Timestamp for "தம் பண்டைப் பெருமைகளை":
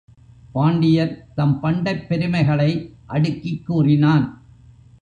1.35-2.95